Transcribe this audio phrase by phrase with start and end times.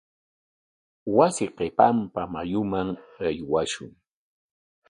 [1.15, 2.87] Wasi qipanpa mayuman
[3.25, 3.91] aywashun.